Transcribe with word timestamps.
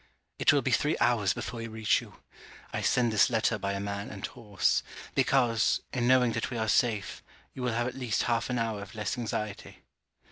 It 0.39 0.51
will 0.51 0.63
be 0.63 0.71
three 0.71 0.97
hours 0.99 1.31
before 1.31 1.59
we 1.59 1.67
reach 1.67 2.01
you. 2.01 2.21
I 2.73 2.81
send 2.81 3.13
this 3.13 3.29
letter 3.29 3.59
by 3.59 3.73
a 3.73 3.79
man 3.79 4.09
and 4.09 4.25
horse; 4.25 4.81
because, 5.13 5.81
in 5.93 6.07
knowing 6.07 6.31
that 6.31 6.49
we 6.49 6.57
are 6.57 6.67
safe, 6.67 7.21
you 7.53 7.61
will 7.61 7.73
have 7.73 7.85
at 7.85 7.93
least 7.93 8.23
half 8.23 8.49
an 8.49 8.57
hour 8.57 8.81
of 8.81 8.95
less 8.95 9.15
anxiety. 9.15 9.83